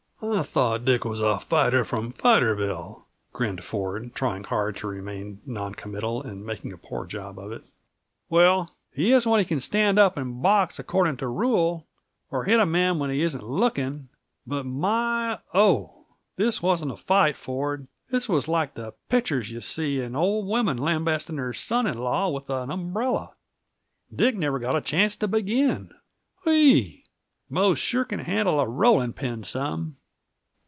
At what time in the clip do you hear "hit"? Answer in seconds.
12.43-12.59